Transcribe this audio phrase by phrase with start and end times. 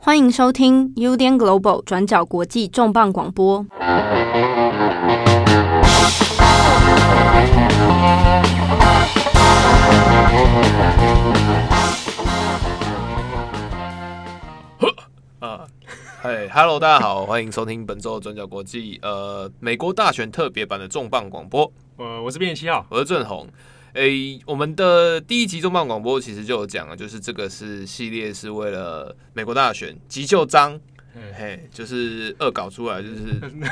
[0.00, 3.66] 欢迎收听 UDN Global 转角国际重磅广播。
[15.40, 15.66] 啊，
[16.20, 21.70] 嗨，Hello，大家好，欢迎收听本周的转角国际呃美国大选特别版的重磅广播。
[21.96, 23.48] 呃，我是编辑七号，我是郑红。
[23.98, 30.78] 诶、欸，我们的第一集重磅广播其实就有讲了，就是这个是系列是为了美国大选急救章，
[31.36, 33.24] 嘿，就是恶搞出来，就是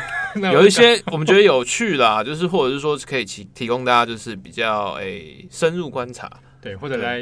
[0.52, 6.28] 有一些我们觉得有趣啦，就是或者是说可以提提供大家就是比较诶、欸、深入观察，
[6.60, 7.20] 对，或者来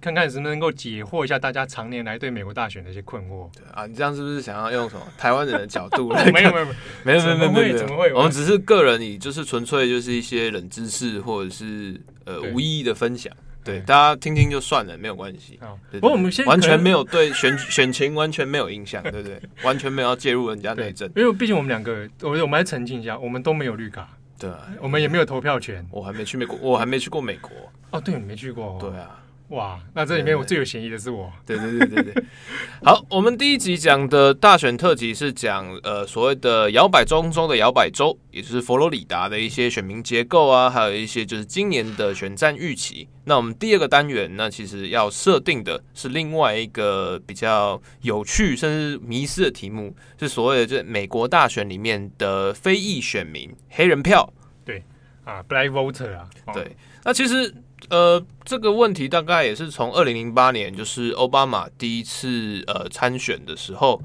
[0.00, 3.48] 看看是不是能够解惑一下大家常年来对美国大选的一些困惑。
[3.54, 6.24] 对啊，你这样是不是想要用什么台湾人的角度 来？
[6.32, 6.66] 没有没有
[7.04, 8.12] 没有没有没有没有没有，怎么会？
[8.12, 12.00] 我们只是个人，以就是纯粹就是一些冷知识或者是。
[12.30, 13.32] 呃，无意义的分享，
[13.64, 15.58] 对大家听听就算了，没有关系。
[15.92, 19.40] 不过我们现完全没有对选 选情完全没有影响，对不对？
[19.62, 24.50] 完全没有要介入人家内政，因为毕竟我们两个，我我们来澄清一下，我们都没有绿卡，对，
[24.80, 25.86] 我们也没有投票权。
[25.90, 27.50] 我还没去美国，我还没去过美国。
[27.90, 29.19] 哦，对，你没去过，对啊。
[29.50, 31.28] 哇，那这里面我最有嫌疑的是我。
[31.44, 32.24] 对对对对对。
[32.84, 43.08] 好，我们第一集讲的大选特辑是讲呃所谓的摇摆州中的摇摆州，也就是佛罗里达的一些选民结构啊，还有一些就是今年的选战预期。
[43.24, 54.32] 那我们第二个单元，那其实要设定的是另外一个比较有趣甚至迷失的题目，是所谓的这美国大选里面的非裔选民黑人票。
[54.64, 54.84] 对
[55.24, 56.28] 啊，Black Voter 啊。
[56.54, 57.52] 对，那其实。
[57.88, 64.00] 呃，这个问题大概也是从二零零八年，就是奥巴马第一次呃参选的时候，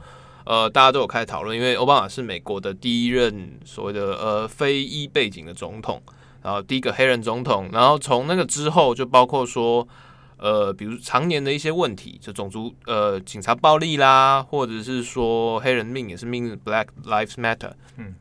[0.46, 6.02] 呃，大家都有开始讨论，因为奥巴马是美国的第一任所谓的呃非裔背景的总统，
[6.42, 9.88] 然后第一个黑人总统，然后从那个之后就包括说，
[10.38, 18.16] 呃，比如常年的一些问题，就种族呃警察暴力啦，或者是说黑人命也是命，Black Lives Matter，嗯，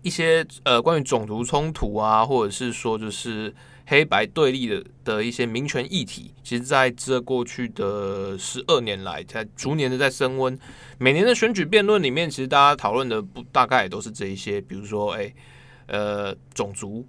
[0.00, 3.54] 一些呃关于种族冲突啊，或者是说就是。
[3.92, 10.58] 黑白对立的的一些民权议题，其实在这过去的十二年来，在逐年的在升温。
[10.96, 15.30] 每年的选举辩论里面，其实大家讨论的不大概也都是这一些，比如说，哎，
[15.88, 17.06] 呃，种族，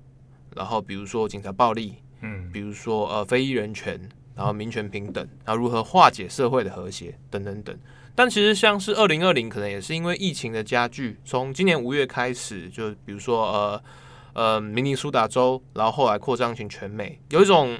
[0.53, 3.97] 然后比如说警察暴力，嗯，比如说呃，非裔人权，
[4.35, 7.73] 然后民权平等，然后如何化解社会的和谐，等等等。
[8.13, 13.81] 但其实像是二零二零，可能也是因为疫情的加剧，从今年五月开始，就比如说呃。
[14.33, 17.79] 呃，明尼苏达州，然后后来扩张成全美，有一种，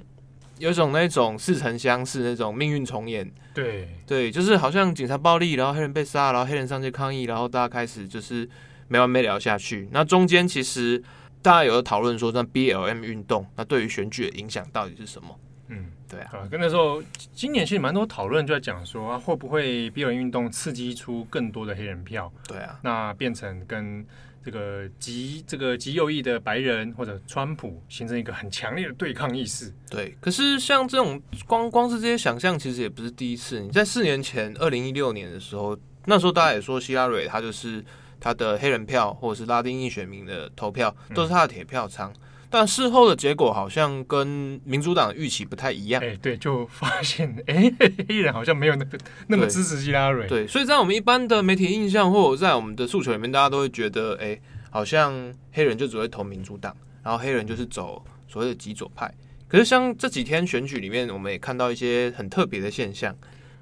[0.59, 3.31] 有一种那种似曾相识那种命运重演。
[3.55, 8.47] 对对，就是好像警察暴力，然后黑人被杀，然后黑人上街抗议，然后大家开始就是
[8.87, 9.89] 没完没了下去。
[9.91, 11.01] 那中间其实
[11.41, 15.39] 大家有在讨论说，那 BLM 运动，那对于选举的影响到底是什么？
[15.69, 16.29] 嗯，对啊。
[16.33, 17.01] 啊，跟那时候
[17.33, 22.31] 今年其实蛮多讨论就在讲说，啊，会不会 BLM 运动刺激出更多的黑人票？
[22.47, 24.05] 对啊，那变成跟。
[24.43, 29.73] 这个极这个极右翼的白人或者川普形成一个很强烈的对抗意识。
[29.89, 33.59] 对，可是像这种光光是这些想象，其实也不是第一次。
[33.61, 37.83] 你在四年前，二零一六年的时候，那时候大家也说希拉蕊他就是
[38.19, 42.13] 他的黑人票或者是拉丁裔选民的投票都是他的铁票仓。
[42.53, 45.99] 但事后的结果好像跟民主党的预期不太一样。
[46.03, 47.73] 哎，对，就发现 哎，
[48.07, 50.27] 黑人好像没有那个那么支持希拉蕊。
[50.27, 59.11] 对，所以在我们一般的媒体印象，或者在我们的诉求里面，大家都会觉得，哎，好像黑人就只会投民主党，然后黑人就是走所谓的极左派。
[59.47, 63.15] 可是像这几天选举里面，我们也看到一些很特别的现象，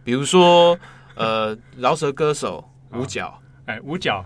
[0.04, 0.78] 比如说，
[1.16, 4.26] 呃，饶舌歌手五角，哎，五角。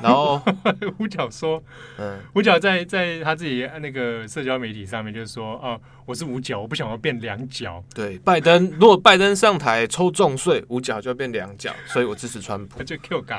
[0.00, 0.40] 然后
[0.98, 1.62] 五角说
[1.98, 7.82] ：“嗯，五角在在他自己那个社交媒体上面就是说，哦，我是五角，我不想要变两角。
[7.94, 12.78] 对，拜登如果拜登上台抽重税，五角就要变两角，所以我支持川普。
[12.78, 13.38] 他就 Q 嘎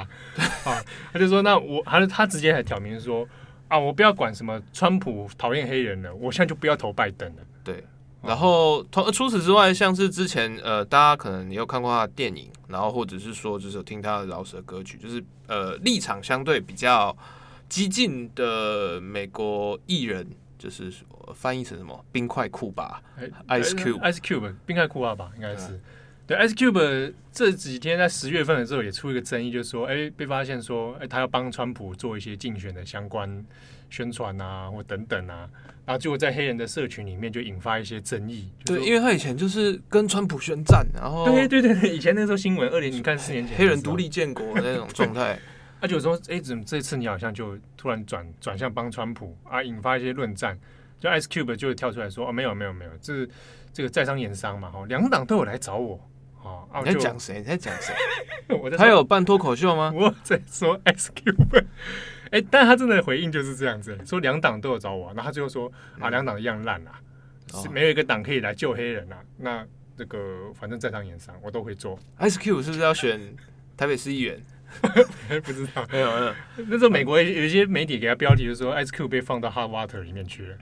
[0.63, 3.27] 啊，他就说，那我还是他直接还挑明说，
[3.67, 7.41] 啊，我不要管什么川普讨厌黑人了，我现在就不要投拜登了。
[7.63, 7.83] 对。”
[8.27, 17.15] 然后同，除此之外，像是之前呃，大家可能也有看过他的电影，然后或者是说，就是有听他的饶舌歌曲，就是呃，立场相对比较
[17.69, 20.27] 激进的美国艺人，
[20.57, 20.91] 就是
[21.33, 23.01] 翻译成什么冰块库吧
[23.47, 25.79] ，Ice Cube，Ice Cube，冰块库吧吧应该是。
[26.27, 33.45] 对，Ice Cube 这几天在十月份的时候也出一个争议，就是说，哎，被发现说，哎，他要帮川普做一些竞选的相关
[33.89, 35.49] 宣传啊，或等等啊。
[35.85, 45.37] 然后就在黑人的社群里面就引发一些争议，对，因为他以前就是跟川普宣战，然后对对对对，以前那时候新闻，二零你看四年前黑人独立建国的那种状态，
[45.79, 50.57] 他 就说，哎，怎么这次你好像就突然转转向帮川普啊，引发一些论战，
[50.99, 53.27] 就 Ice Cube 就跳出来说，哦，没有没有没有，这
[53.71, 55.99] 这个在商言商嘛，哈，两党都有来找我，
[56.41, 57.37] 哦，你在讲谁？
[57.37, 57.93] 你在讲谁？
[58.59, 59.93] 我在他有办脱口秀吗？
[59.95, 61.63] 我在说 Ice Cube，
[62.35, 66.99] 哎、欸，但他真的回应就是这样子，说两党都有找我，然后他最后说啊，两党一样烂啊，
[67.53, 69.17] 嗯、是没有一个党可以来救黑人啊。
[69.37, 69.65] 那
[69.97, 71.97] 这个反正在商言商，我都会做。
[72.19, 73.33] Ice Cube 是不是要选
[73.77, 74.37] 台北市议员？
[75.45, 76.33] 不知道，没有没有。
[76.67, 80.57] 那时候美国有一些媒体给他标题，就是说 Ice Cube 被放到 Hot Water 里面去了，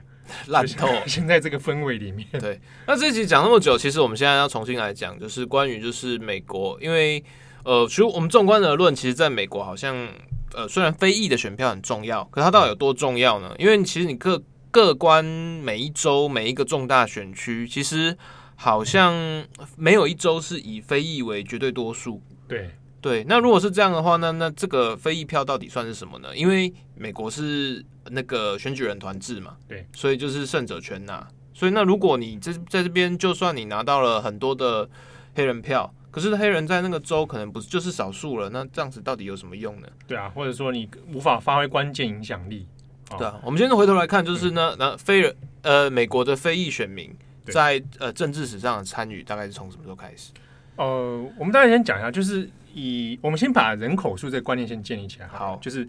[0.46, 0.86] 烂透。
[1.08, 2.60] 现在这个氛围里面，对。
[2.86, 7.24] 那这集讲那么久，其实我们现在要重新来讲，就是关于就是美国，因为
[7.64, 10.08] 呃，其实我们纵观而论，其实在美国好像
[10.54, 13.54] 呃，虽然非裔的选票很重要，可是它到底有多重要呢？
[13.58, 18.16] 因为其实你各各关每一州每一个重大选区，其实
[18.56, 19.44] 好像
[19.76, 22.22] 没有一州是以非裔为绝对多数。
[22.48, 22.70] 对。
[23.00, 26.34] 对，那如果是这样的话，那那这个非裔票到底算是什么呢？
[26.34, 31.28] 因为美国是那个选举人团制嘛，对，所以就是胜者全拿。
[31.52, 34.88] 所以那如果你这在这边，就算你拿到了很多的
[35.34, 39.88] 黑人票，可是黑人在那个州可能不是就是少数了，那这样子到底有什么用呢？
[40.06, 42.66] 对啊，或者说你无法发挥关键影响力。
[43.10, 47.12] 哦、对啊，我们现在回头来看，就是呢，那非人呃美国的非裔选民
[47.46, 50.30] 在呃政治史上的参与，大概是从什么时候开始？
[50.76, 52.48] 呃，我们大概先讲一下，就是。
[52.76, 55.28] 以我们先把人口数这个观念先建立起来。
[55.28, 55.88] 好，就是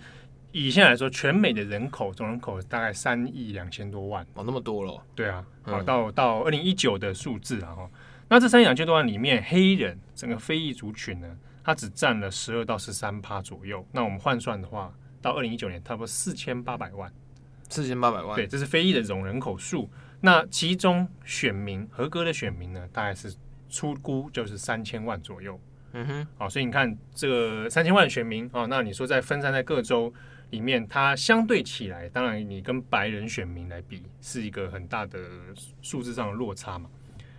[0.52, 5.02] 以现在来说，全美的人口总人口大概三亿两千多万哦，那么多了。
[5.16, 7.90] 对啊，好，到到二零一九的数字啊，哈，
[8.28, 13.86] 那这三亿两千多万里面，黑人整个非裔族群呢，它只占了十二到十三趴左右。
[13.92, 14.92] 那我们换算的话，
[15.22, 17.12] 到二零一九年，差不多四千八百万，
[17.70, 18.36] 四千八百万。
[18.36, 19.90] 对，这是非裔的总人口数。
[20.22, 23.32] 那其中选民合格的选民呢，大概是
[23.70, 25.60] 初估就是三千万左右。
[25.94, 30.12] 嗯哼，好，所以你看这个三千万选民啊，那你说在分散在各州
[30.50, 35.20] 里面，它相对起来，当然你跟白人选民来比，是一个很大的
[35.82, 36.90] 数字上的落差嘛。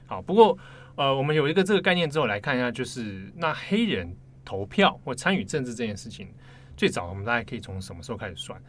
[0.06, 0.56] 好，不过
[0.94, 6.28] 呃，我们有一个这个概念之后来看一下，就是那黑人投票或参与政治这件事情，
[6.76, 8.60] 最早我们大概可以从什么时候开始算？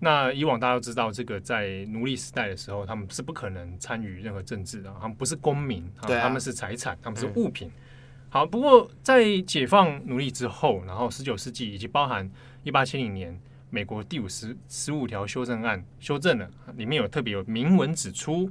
[0.00, 7.68] 那以往大家都知道，这个在奴隶时代的时候，他们是不可能参与任何政治的，他们不是公民，对啊，他们是财产，他们是物品。
[7.68, 7.80] 嗯
[8.30, 12.28] 好，不过在解放奴隶之后，然后十九世纪以及包含
[12.64, 18.50] 一八七零年美国第五十十五条修正案修正了，里面有特别有明文指出，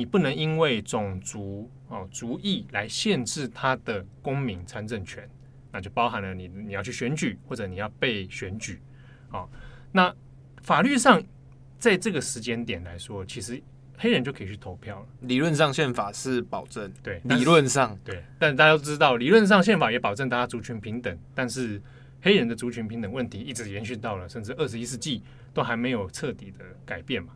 [0.00, 5.28] 你不能因为种族哦族裔来限制他的公民参政权，
[5.70, 8.80] 那就包含了你你要去选举或者你要被选举。
[9.28, 9.50] 好，
[9.92, 10.10] 那
[10.62, 11.22] 法律上
[11.78, 13.62] 在这个时间点来说，其实。
[14.02, 15.06] 黑人就可以去投票了。
[15.20, 21.78] 理论上宪法是保证，对，理论上对，但大家都知道，理论上宪法也保证大家族群平等，但是
[22.22, 27.34] 黑人的族群平等问题一直延续到了甚至二十一世纪都还没有彻底的改变嘛。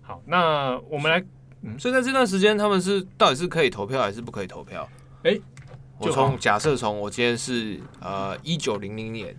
[0.00, 1.20] 好，那我们来，
[1.62, 4.88] 嗯，所以在这段时间他们是到底是可以投票还是不可以投票？
[5.24, 5.42] 哎、欸，
[5.98, 9.34] 我从假设从我今天是呃一九零零年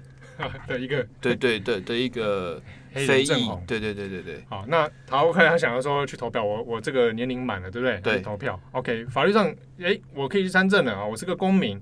[0.68, 2.62] 的一个对对对的一个。
[2.92, 3.28] 非裔，
[3.68, 4.44] 对对对对对。
[4.50, 8.02] 好，那好，OK，他想要说去投票，我我这个年龄满了，对不对？
[8.02, 9.48] 对，投票，OK，法律上，
[9.80, 11.80] 哎，我可以去参政了啊，我是个公民。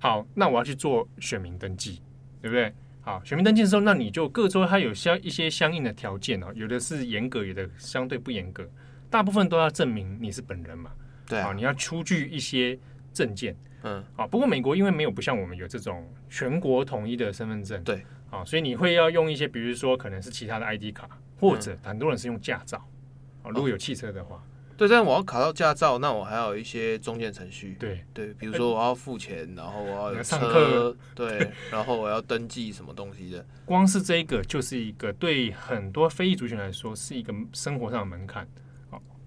[0.00, 2.02] 好，那我要去做选民登记，
[2.42, 2.74] 对不对？
[3.02, 8.68] 好，选民登记的时候，那你就各州它有相一些相应的条件哦，有的是严格，有的相对不严格，
[9.10, 10.90] 大部分都要证明你是本人嘛。
[11.26, 12.78] 对啊，你要出具一些
[13.12, 13.56] 证件。
[13.82, 17.82] 嗯，啊，不过美国因为没有不像我们有这种全国统一的身份证。
[17.84, 18.04] 对。
[18.30, 21.08] 啊，所以你会要用一些，比如说可能是其他的 ID 卡，
[21.40, 22.76] 或者很多人是用驾照。
[23.42, 24.42] 啊，如果有汽车的话，哦、
[24.76, 27.74] 对，但我要考到驾照，那我还有一些中间程序。
[27.80, 33.42] 对对，比如说我要付钱，然后我要有上课，对， 然后我要登记什么东西的。
[33.64, 38.46] 光是这一个就是一个对很多非裔族群来说是一个生活上的门槛。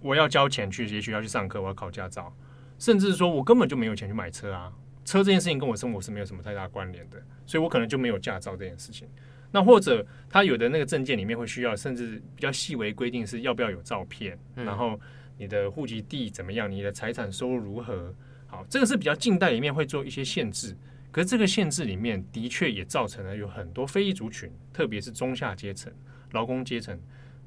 [0.02, 2.36] 好，我要交钱去，也许要去上课，我要考驾照，
[2.80, 4.72] 甚至说我根本就没有钱去买车啊。
[5.04, 9.08] 车这件事情跟我生活是没有什么太大关联的，所以我可能就没有驾照这件事情。
[9.52, 14.98] 那或者他有的那个证件里面会需要，甚至比较细微规定是要不要有照片，嗯、然后
[15.38, 18.14] 你的户籍地怎么样，你的财产收入如何。
[18.48, 20.78] 好，这个是比较近代里面会做一些限制。
[21.12, 25.92] 可是这个限制里面的确也造成了有很多非裔族群，特别是中下阶层、
[26.32, 26.98] 劳工阶层，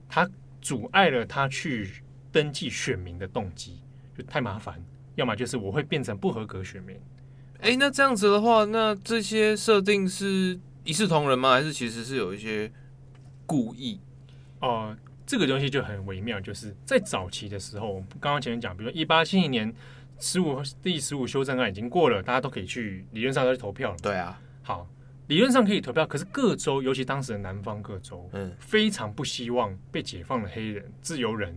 [0.08, 0.28] 他
[0.60, 2.02] 阻碍了他去
[2.34, 3.78] 登记选民的动机，
[4.18, 4.84] 就太麻烦。
[5.14, 6.96] 要么就是我会变成不合格选民。
[7.60, 11.52] 哎、欸，那这样子的话，那这些设定是一视同仁吗？
[11.52, 12.68] 还是其实是有一些
[13.46, 14.00] 故意？
[14.58, 19.72] 哦、呃，这个东西就很微妙，就是在早期的时候，刚刚前面讲，比如说一八七零年
[20.18, 23.96] 十五第十五修正案已经过了，大家都可以去理论上都去投票了。
[24.02, 24.88] 对啊，好，
[25.28, 31.56] 理论上可以投票，可是各州，尤其当时的南方各州，嗯，非常不希望被解放的黑人、自由人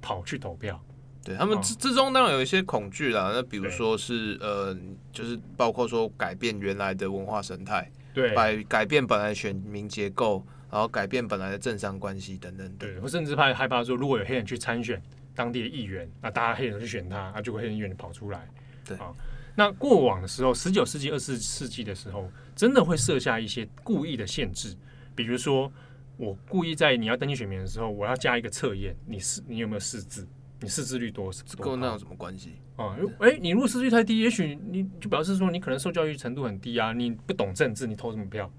[0.00, 0.80] 跑去投票。
[1.24, 4.76] 对他们之之中当然有一些恐惧啦，那比如说是呃，
[5.10, 12.72] 就是包括说改变原来的文化生态，对，改改变本来选民结构，然后改变本来的政商关系等等。
[12.78, 15.02] 对，或甚至怕害怕说，如果有黑人去参选
[15.34, 18.48] 当地的议员，那大家黑人去选他，那就会黑人议员跑出来。
[18.84, 19.12] 对啊，
[19.56, 24.76] 那过往的时候，十九世纪、二十世纪的时候，真的会设下一些故意的限制，
[25.16, 25.72] 比如说
[26.16, 30.26] 我故意在你要登记选民的时候，我要加一个测验，你是你有没有识字？
[30.60, 32.96] 你识字率多，这跟那有什么关系啊？
[33.20, 38.50] 哎，你如果识字率太低，也许你就表示说你可能受教育程度很低啊，你不懂政治，你投什么票？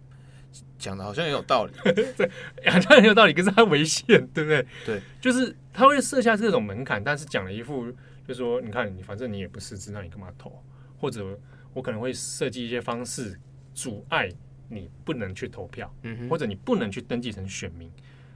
[0.78, 1.74] 讲的好像也有道理，
[2.16, 2.30] 对，
[2.72, 4.66] 好像很有道理，可是它违宪，对不对？
[4.86, 7.92] 对，就是他会设下这种门槛，但是讲了一副，
[8.26, 10.64] 就是说你看你反正你也不识字，那你干嘛投？
[11.00, 11.38] 或者
[11.74, 13.40] 我可能会设计一些方式
[13.74, 14.30] 阻碍
[14.70, 17.92] 你不能去投票，嗯，或者你不能去登记成选民。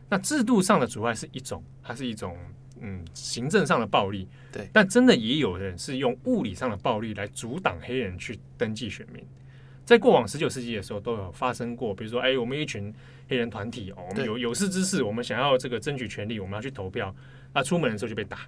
[0.09, 2.38] 那制度上的阻碍是一种，它是一种。
[2.83, 9.23] 嗯，行政上的暴力，对，但真的也有人是用物理上的暴力来阻挡黑人去登记选民。
[9.85, 12.91] 在过往十九世纪的时候，都有发生过，比如说，哎，我们一群
[13.29, 17.13] 黑人团体哦，我们有有识之士，我们想要这个争取权利，我们要去投票，
[17.53, 18.39] 那出门的时候就被打，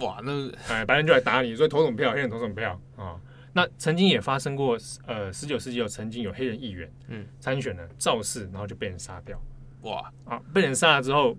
[0.00, 3.20] 哇，那哎，白人就来打你，说投什么票，黑人投什么票啊、哦？
[3.58, 9.36] 那曾经也发生过，呃，十九世纪有曾经有黑人议员，嗯，参选了造势，然后就被人杀掉，
[9.82, 11.36] 哇，啊，被人杀了之后。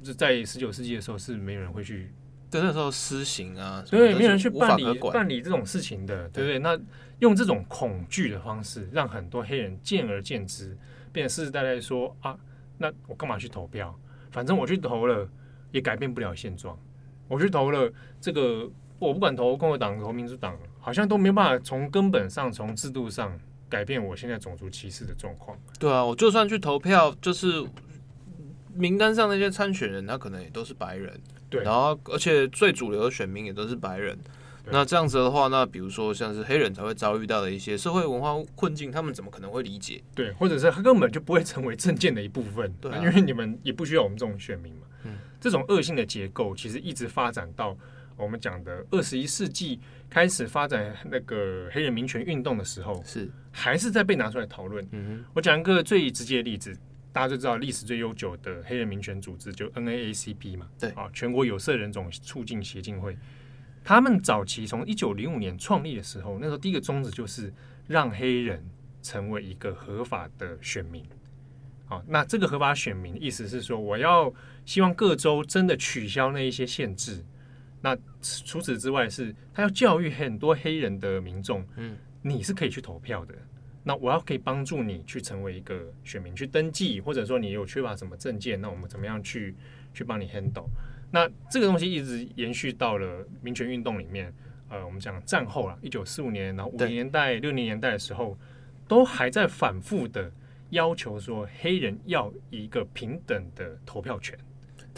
[0.00, 2.12] 就在十九世纪的时候，是没有人会去
[2.48, 6.58] 对那时候施行啊，对，没有人去办理办理这种事情的，对不对？
[6.60, 6.78] 那
[7.18, 10.78] 用这种恐惧的方式，让很多黑人见而见之，
[11.12, 12.38] 变得世世代代说啊，
[12.78, 13.92] 那我干嘛去投票？
[14.30, 15.28] 反正我去投了，
[15.72, 16.78] 也改变不了现状。
[17.26, 18.70] 我去投了，这个
[19.00, 25.58] 我不管投共和党、投民主党，好像都没办法从根本上、从制度上改变我现在种族歧视的状况。
[25.78, 27.64] 对啊，我就算去投票，就是。
[28.74, 31.12] 名单上那些参选人，他可能也都是白人，
[31.50, 34.16] 对，然后而且最主流的选民也都是白人。
[34.70, 40.00] 那这样子的话，那比如说像是黑人才会遭遇到的一些社会文化困境，他们怎么可能会理解？
[40.14, 44.82] 对，或者是他根本就不会成为政见的一部分，对、啊，因为你们也不需要我们这种选民嘛。
[45.02, 47.76] 嗯，这种恶性的结构其实一直发展到
[48.18, 54.86] 我们讲的二十一世纪开始发展那个黑人民权运动的时候，是还是在被拿出来讨论。
[54.90, 56.76] 嗯哼，我讲一个最直接的例子。
[57.10, 63.16] 大家就知道历史最悠久的黑人民权组织就 NAACP 嘛，对啊，全国有色人种促进协进会，
[63.82, 67.52] 他们早期从一九零五年创立的时候，那时候第一个宗旨就是
[67.88, 68.62] 让黑人
[69.02, 71.02] 成为一个合法的选民。
[71.86, 74.32] 好，那这个合法选民意思是说，我要
[74.64, 77.24] 希望各州真的取消那一些限制。
[77.80, 83.34] 那除此之外，是他要教育很多黑人的民众，嗯，你是可以去投票的。
[83.84, 89.54] 那我要可以帮助你去成为一个选民，去登记，或者说你有缺乏什么证件，那我们怎么样去
[89.94, 90.66] 去帮你 handle？
[91.10, 94.32] 那这个东西一直延续到了民权运动里面。
[94.70, 98.36] 呃，我们讲战后了，一九四五年，然后五零年代、六零年代的时候，
[98.86, 100.30] 都还在反复的
[100.68, 104.38] 要求说黑人要一个平等的投票权。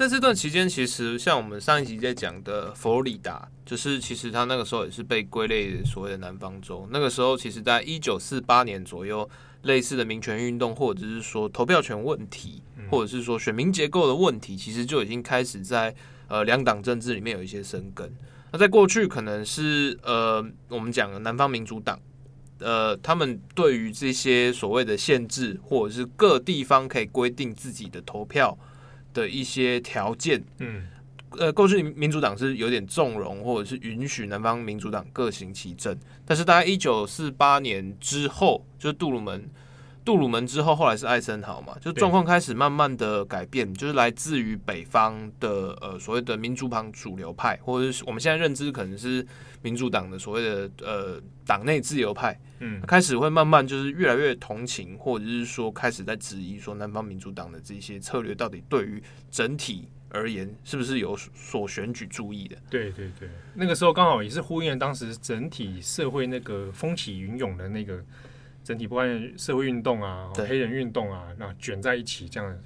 [0.00, 6.88] 在这段期间，其实像我们上一集在讲的佛罗里达，就是其实他那个时候也是被归类所谓的南方州。
[6.90, 9.28] 那个时候，其实在一九四八年左右，
[9.64, 15.94] 类似的民权运动，或者是说投票权问题，或者是说选民结构的问题，其实就已经开始在
[16.28, 18.10] 呃两党政治里面有一些生根。
[18.52, 22.00] 那在过去，可能是呃我们讲的南方民主党，
[22.60, 28.56] 呃他们对于这些所谓的限制，或者是各地方可以规定自己的投票。
[29.12, 30.86] 的一些条件，嗯，
[31.38, 39.48] 呃，过去民主党是有点纵容或者是允许南方民主党各行其政，但是大概一九四八年之后，就是杜鲁门，
[40.04, 49.26] 杜鲁门之后，后来是艾森豪嘛，就状况开始慢慢的改变，就是来自于北方的呃所谓的民主党主流派，或者是我们现在认知可能是
[49.62, 52.38] 民主党的所谓的呃党内自由派。
[52.62, 62.56] 嗯，开始会慢慢就是越来越同情，或者是说开始在质疑说南方民主党的这些策略到底对于整体而言是不是有所选举注意的？
[62.68, 68.04] 对对对，那个时候刚好也是呼应了当时整体社会那个风起云涌的那个
[68.62, 72.58] 整体不管社会运动啊、黑人运动啊，那卷在一起这样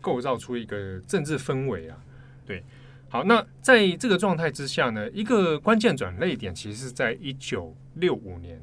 [0.00, 1.98] 构造出一个政治氛围啊。
[2.46, 2.62] 对，
[3.08, 8.62] 好，那在这个状态之下呢，一个关键转捩点其实是在一九六五年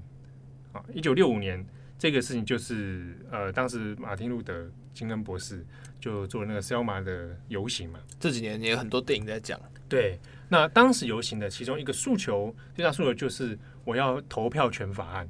[0.71, 0.83] 啊。
[0.93, 1.65] 一九六五年，
[1.97, 5.65] 这个事情就是呃，当时马丁路德金恩博士
[5.99, 7.99] 就做了那个 Selma 的游行嘛。
[8.19, 9.59] 这几年也有很多电影在讲。
[9.87, 10.17] 对，
[10.49, 15.29] 那当时游行的其中一个诉求，最大诉求就是我要投票权法案。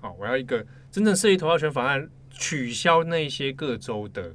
[0.00, 0.64] 好，我要一个
[0.96, 4.34] 真正设立投票权法案，取消那些各州的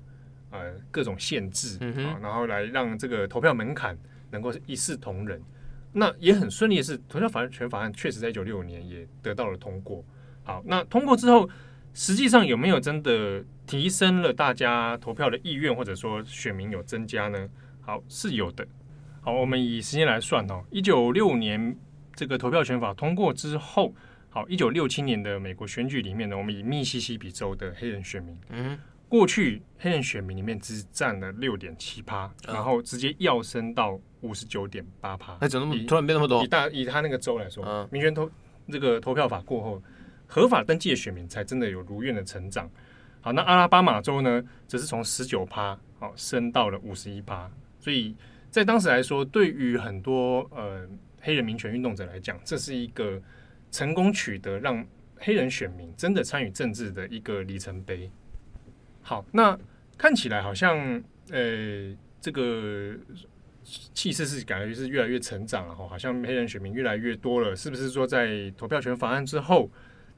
[0.51, 1.75] 呃各种限制
[2.05, 3.97] 啊，然后来让这个投票门槛
[4.29, 5.41] 能够一视同仁。
[5.91, 10.05] 那也很顺利的是，投票法权法案确实在一九六五年也得到了通过。
[10.43, 11.49] 好，那通过之后，
[11.95, 17.49] 实际上有没有真的提升了大家投票的意愿，或者说选民有增加呢？
[17.81, 18.63] 好，是有的。
[19.21, 21.75] 好，我们以时间来算哦，一九六五年
[22.13, 23.95] 这个投票权法通过之后，
[24.31, 28.79] 好，一九六七年的美国选举里面呢，我们以密西西比州的黑人选民，嗯。
[29.09, 35.35] 过去黑人选民里面只占了六点七趴，然后直接跃升到五十九点八趴。
[35.41, 36.41] 哎，怎么突然变那么多？
[36.41, 38.31] 以大以他那个州来说，嗯、民权投
[38.69, 39.83] 这个投票法过后，
[40.27, 42.71] 合法登记的选民才真的有如愿的成长。
[43.19, 47.51] 好，那阿拉巴马州呢，则是从十九趴好升到了五十一趴。
[47.81, 48.15] 所以
[48.49, 50.87] 在当时来说，对于很多呃
[51.19, 53.21] 黑人民权运动者来讲，这是一个
[53.71, 54.85] 成功取得让
[55.15, 58.11] 黑人选民真的参与政治的一个里程碑。
[59.01, 59.57] 好，那
[59.97, 60.77] 看起来好像，
[61.29, 62.95] 呃，这个
[63.63, 69.69] 气势是感觉是越来越成长了哈，好像黑人选民越来越多了，是不是说在投票权法案之后，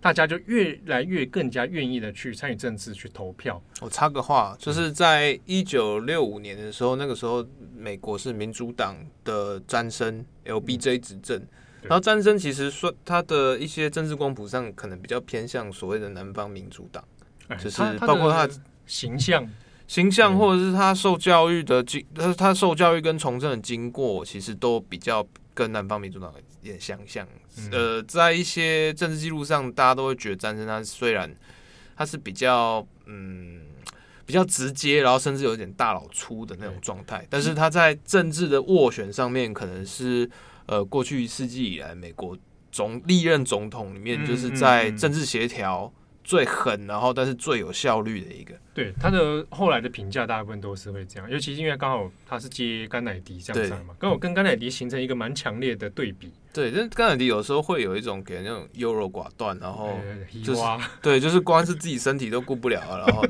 [0.01, 3.61] 大家就越来越更加愿意的去参与政治去投票？
[3.81, 7.45] 我插个话，就是在一九六五年的时候，那个时候
[7.75, 11.41] 美国是民主党的詹森 LBJ 执政，
[11.83, 17.03] 然后詹森其实说他的一些政治光谱上可能比较偏向所谓的南方民主党，
[17.57, 18.49] 就是包括他。
[18.85, 19.49] 形象、
[19.87, 26.29] 形象，或者是他受教育的经，他他受教育跟从政的经过，其实都比较跟南方民主党
[26.61, 27.25] 有点相像。
[27.57, 31.33] 嗯、呃，在一些政治记录上，大家都会觉得詹森他虽然
[31.95, 33.61] 他是比较嗯
[34.25, 40.29] 比较直接，然后甚至有点大老粗的那种状态，但是他在政治的斡旋上面，可能是
[40.67, 42.37] 呃过去一世纪以来美国
[42.71, 45.93] 总历任总统里面，就是在政治协调。
[46.25, 48.53] 最狠，然后但是最有效率的一个。
[48.73, 51.29] 对他的后来的评价，大部分都是会这样。
[51.29, 56.31] 尤其是因为刚好他是接甘乃迪这样子嘛，刚好跟甘乃迪形成一个蛮强烈的对比。
[56.53, 59.99] 对，但甘乃迪有时候会有一种给人那种优柔寡断，然后
[60.41, 60.61] 就是
[61.03, 63.21] 对，就是光是自己身体都顾不了，然后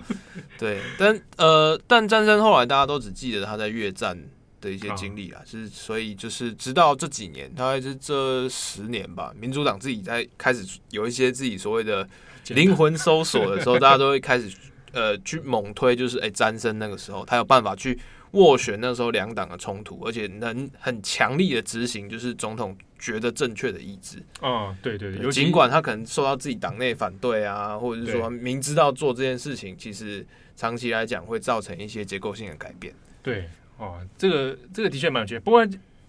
[0.60, 4.15] 对，但呃，但战争后来大家都只记得他在越战
[4.63, 12.08] 的一些经历啊，是所以就是直到这几年，大概是这十年吧，民主党自己在开始有一些自己所谓的。
[12.49, 14.54] 灵魂搜索的时候，大家都会开始
[14.91, 17.97] 呃去猛推，就是哎，詹森那个时候他有办法去
[18.34, 24.21] 斡旋那时候两党的冲突，而且能很强力的执行，就是总统觉得正确的意志。
[24.41, 32.93] 哦，对对对，尽管他可能受到自己党内反对啊，或者是说明知道做这件事情，其实长期来讲会造成一些结构性的改变。
[33.21, 33.49] 对，
[33.84, 35.38] 哦，这个这个的确蛮有趣。
[35.39, 35.67] 不过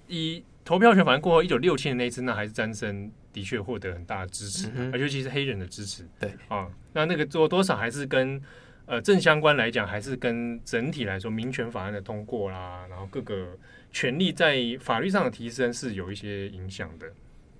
[0.08, 3.10] 以投票权法案过后，一九六七年那一次，那还是詹森。
[3.34, 6.06] 的确获得很大的支持，而尤其是黑人的支持。
[6.20, 8.40] 对啊，那那个做多少还是跟
[8.86, 13.58] 呃正相关来讲，还是跟整体来说民权法案的通过啦，然后各个
[13.90, 17.08] 权利在法律上的提升是有一些影响的。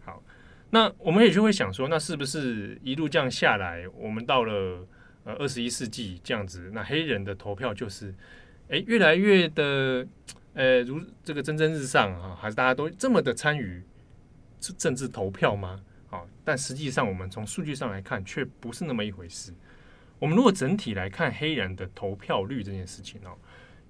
[0.05, 0.23] 好，
[0.71, 4.87] 那我们也就会想说，那是不是一路这样下来，我们到了
[5.25, 8.15] 呃二十一世纪这样子，那黑人的投票就是
[8.69, 10.07] 哎、欸、越来越的
[10.55, 13.83] 呃如这个蒸蒸日上啊，还是大家都这么的参与？
[14.61, 15.81] 是政治投票吗？
[16.09, 19.53] 啊，但实际上我们从数据上来看，却不是那么一回事。
[20.19, 23.37] 我们如果整体来看黑人的投票率这件事情哦，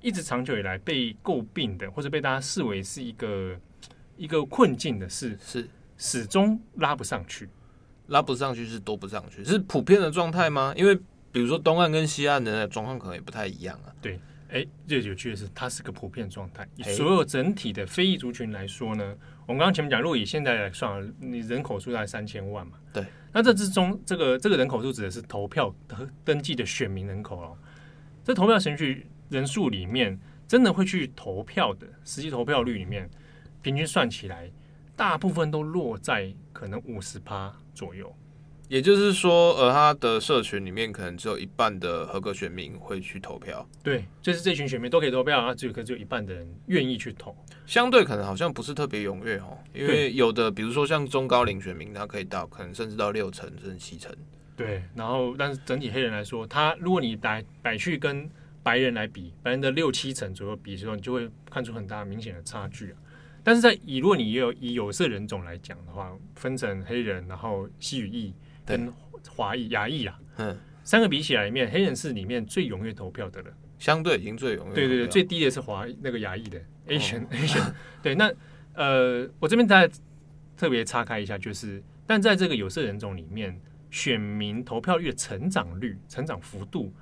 [0.01, 3.57] 一直长久以来被诟病的，或者被大家视为是一个
[4.17, 7.49] 一个困境的事，是始终拉不上去，
[8.09, 10.75] 拉不上去是多不上去，是普遍的状态吗？
[10.77, 10.99] 因为
[11.31, 13.95] 比如说东岸跟西岸的状况可能也不太一样啊。
[14.03, 14.19] 对，
[14.55, 16.67] 哎，最有趣的是，它是个普遍状态。
[16.77, 19.05] 以所有整体的非裔族群来说呢？
[19.47, 22.79] 我们刚刚前面讲，如果以现在来算，你人口数大概三千万嘛？
[22.93, 23.05] 对。
[23.33, 27.59] 那这之中，这个这个人口数指的是投票和登记的选民人口哦。
[28.23, 33.11] 这投票程序人数里面，真的会去投票的，实际投票率里面，
[33.61, 34.49] 平均算起来，
[34.95, 38.15] 大部分都落在可能五十趴左右。
[38.75, 43.65] 也就是说，呃，他的社群里面可能只有一半的合格选民会去投票。
[43.85, 47.37] 对，就是这群选民都可以投票，啊，只有可只有一半的人愿意去投。
[47.67, 54.13] 相对可能好像不是特别踊跃哦，因为有的，比如说像中高龄选民，他可以到可能甚至到六成甚至七成。
[54.57, 58.29] 对，然后但是整体黑人来说，他如果你摆摆去跟
[58.65, 62.99] 白人来比，白人的六七成左右比的时候，你就会看出很大明显的差距啊。
[63.45, 68.35] 但是在以如果你有以有色人种来讲的话，分成黑人，然后西语裔。
[68.65, 68.93] 跟
[69.29, 74.75] 华裔、亚裔啊，嗯，三个比起来，里面黑人是里面最踊跃投票的了，相对已经最踊跃。
[74.75, 77.73] 对对对，最低的是华那个亚裔的 Asian Asian。
[78.03, 78.33] 对，那
[78.75, 79.91] 呃，我这边再
[80.57, 83.59] 特别岔开一下，就是，但在这个有色人种里面，
[83.91, 86.93] 选民投票率的成长率、成长幅度，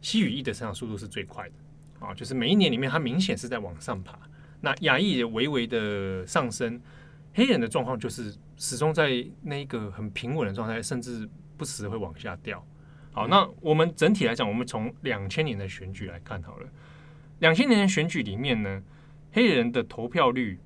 [0.00, 4.18] 西语裔的成长速度是最快的啊，就是每一年里面它明显是在往上爬。
[4.60, 6.80] 那亚裔也微微的上升。
[7.34, 12.64] 黑人的状况就是始终在那个很平稳的状态，甚至不时会往下掉。
[13.10, 16.68] 好，那我们整体来讲，我们从两千年的选举来看好了。
[17.40, 18.80] 两千年的选举里面呢，
[19.32, 20.60] 黑人的投票率，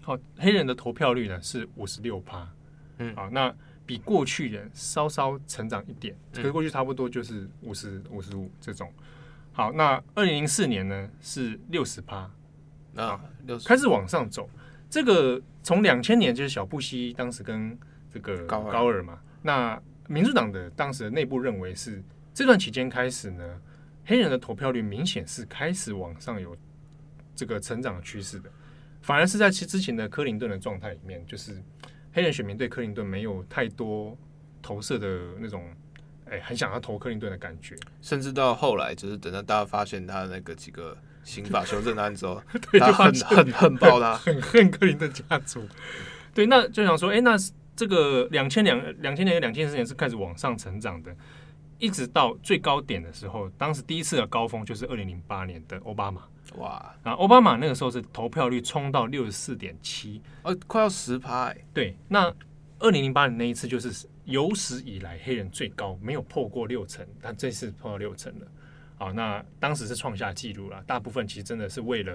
[0.00, 2.50] 好，黑人的投票率呢是五十六趴。
[2.96, 8.90] 嗯，好，那比过去人稍稍成长一点，可是过去差不多就是五十五十五这种。
[9.52, 12.30] 好，那二零零四年呢是六十趴，
[12.96, 14.48] 啊，六十开始往上走。
[14.90, 17.78] 这个从两千年就是小布希当时跟
[18.12, 22.02] 这个高尔，高尔嘛，那民主党的当时的内部认为是
[22.34, 23.60] 这段期间开始呢，
[24.04, 26.56] 黑人的投票率明显是开始往上有
[27.36, 28.50] 这个成长的趋势的，
[29.00, 31.62] 反而是在其之前的克林顿的状态里面，就是
[32.12, 34.18] 黑人选民对克林顿没有太多
[34.60, 35.64] 投射的那种，
[36.24, 40.98] 哎，很想要投克林顿的感觉，甚至到后来就是等到大家发现他那个几个。
[41.22, 45.66] 刑法修正案之后， 对，他很很恨爆他， 很恨柯林顿家族。
[46.34, 47.36] 对，那就想说，哎、欸，那
[47.76, 51.14] 这个两千两两千年、两千四年是开始往上成长的，
[51.78, 56.22] 一直到最高点的时候，当时第一次的高峰就是二零零八年的奥巴马。
[56.56, 61.54] 哇，啊，奥巴马那个时候是投票率冲到六十四点七，呃，快要十趴。
[61.72, 62.32] 对，那
[62.80, 68.46] 二零零八年那一次就是有史以来黑人最高，没有破过六成，但这次破到六成了。
[69.00, 70.84] 好，那当时是创下纪录了。
[70.86, 72.14] 大部分其实真的是为了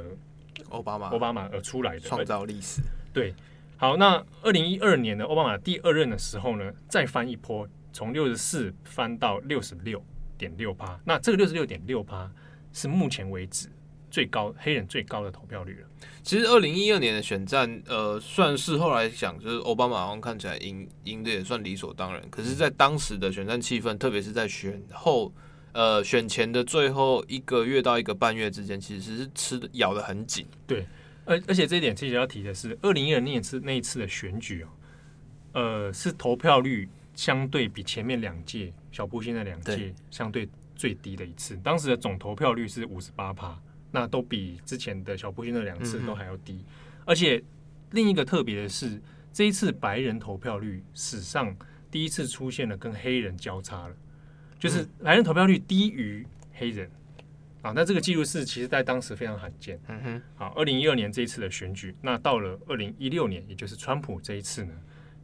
[0.70, 2.80] 奥巴马、奥巴马而出来的，创造历史。
[3.12, 3.34] 对，
[3.76, 10.00] 好，那二零一二年的奥巴马第二任的时候呢，再翻一波，从六十四翻到六十六
[10.38, 11.00] 点六趴。
[11.04, 12.32] 那这个六十六点六趴
[12.72, 13.68] 是目前为止
[14.12, 15.88] 最高黑人最高的投票率了。
[16.22, 22.22] 其实二零一二年的选战，呃，算是后来想，就是奥巴马好像看起来赢赢的也算理所当然。
[22.30, 25.34] 可是，在当时的选战气氛，特别是在选后。
[25.76, 30.48] 呃，选前的最后一个月到一个半月之间，其实是吃的咬得很紧。
[30.66, 30.88] 对，
[31.26, 34.70] 而而且这一点其实要提的是，二零一二年次那一次的选举哦，
[35.52, 41.58] 呃，是投票率相对比前面两届小布希那两届相对最低的一次。
[41.58, 43.62] 当时的总投票率是五十八趴，
[43.92, 46.54] 那都比之前的小布希那两次都还要低。
[46.54, 46.66] 嗯、
[47.04, 47.44] 而且
[47.92, 49.02] 另一个特别的是，
[49.34, 51.54] 这一次白人投票率史上
[51.92, 53.96] 第一次出现了跟黑人交叉了。
[54.60, 56.90] 就是白人投票率低于黑人。
[57.62, 59.80] 啊，那这个记录是其实在当时非常罕见。
[59.88, 64.74] 嗯哼，好，二零一二年这一次的选举，那到了二零一六年，也就是川普这一次呢，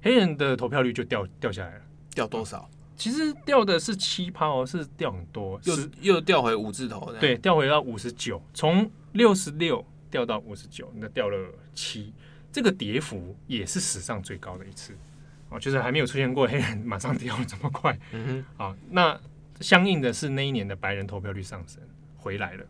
[0.01, 1.81] 黑人的投票率就掉掉下来了，
[2.15, 2.67] 掉多少？
[2.97, 12.11] 其实掉的是七趴哦，是掉很多，又又掉回五字头，对，掉回到五十九，从六十六掉到五十九，那掉了七，
[12.51, 14.93] 这个跌幅也是史上最高的一次
[15.51, 17.95] 哦，就是还没有出现过 黑人马上掉这么快。
[18.11, 19.19] 嗯哼，好，那。
[19.59, 21.79] 相应的是那一年的白人投票率上升
[22.17, 22.65] 回来了。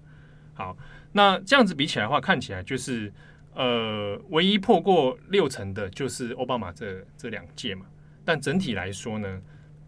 [0.53, 0.75] 好，
[1.13, 3.09] 那这样子比起来的话，看起来就是
[3.53, 7.85] 呃，唯一破过六成的就是奥巴马这这两届嘛。
[8.25, 9.41] 但整体来说呢，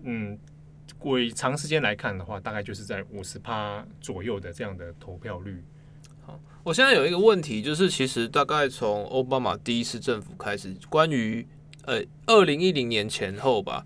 [0.03, 0.39] 嗯，
[1.01, 5.61] 为长时间来看的话，大概就是在五十趴左右的这样的投票率。
[6.25, 11.45] 好，我现在有一个问题，就是其实大概从奥巴马第一次政府开始，关于
[11.85, 13.85] 呃二零一零年前后吧，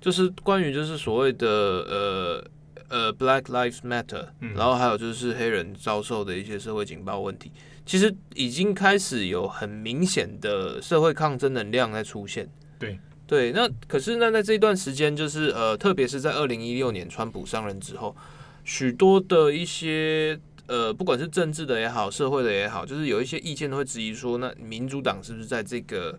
[0.00, 2.44] 就是关于就是所谓的呃。
[2.90, 7.52] 呃，Black Lives Matter，然后还有就是黑人遭受的一些社会警报问题，
[7.84, 12.48] 其实已经开始有很明显的社会抗争能量在出现。
[12.78, 18.16] 对对，那可是那在这一段时间，就是呃，特别是在二零一六年川普上任之后，
[18.64, 26.18] 许多的一些呃，不管是政治的也好，社会的也好，就是有一些意见都会质疑说，那民主党是不是在这个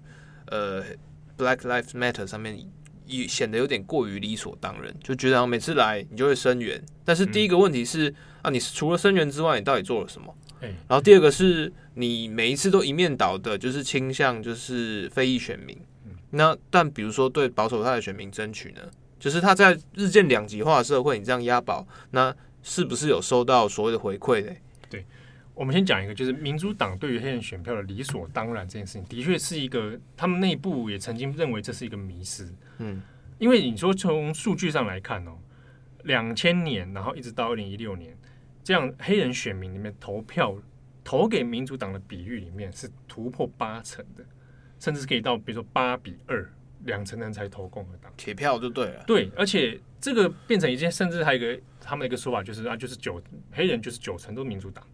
[0.52, 0.84] 呃
[1.40, 2.60] Black Lives Matter 上面？
[3.12, 6.80] 也显得有点过于理所当然，就觉得每次来你就会声援。
[7.04, 10.32] 但是第一个问题是、嗯、啊，你除了声援之外，你到底做了什么？
[10.60, 15.76] 欸、然后第二个是你每一次都一面倒的，就是倾向就是非裔选民。
[16.06, 18.82] 嗯、那但比如说对保守派的选民争取呢，
[19.20, 24.52] 就是他在日渐两极化的社会，你这样押宝，那是不是有收到所谓的回馈呢？
[24.52, 24.62] 对，
[25.60, 32.48] 我们先讲一个，就是民主党对于黑人选票的理所当然这件事情，的确是一个他们内部也曾经认为这是一个迷失。
[32.78, 33.02] 嗯，
[33.40, 35.38] 因为你说从数据上来看哦，
[36.06, 38.18] 两千年然后一直到二零一六年，
[38.64, 40.56] 这样黑人选民里面投票
[41.04, 44.24] 投给民主党的比率里面是突破八成的，
[44.80, 46.50] 甚至是可以到比如说八比二，
[46.86, 49.04] 两成人才投共和党，铁票就对了。
[49.06, 54.90] 对，而且这个变成一件，甚至还有一个他们的一个说法就是啊，就是九黑人就是九成都是民主党，好，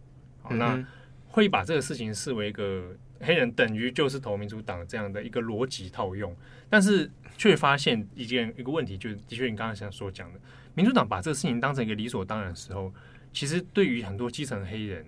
[0.50, 0.86] 嗯、那
[1.28, 6.36] 会把这个事情视为一个黑人等于就是投民主党这样的一个逻辑套用，
[6.68, 7.10] 但是。
[7.38, 10.40] 却发现一件一个问题，就是的确你刚刚想所讲的，
[10.72, 12.90] 民主党把这个事情当成一个理所当然的时候，
[13.30, 15.04] 其实对于很多基层黑人、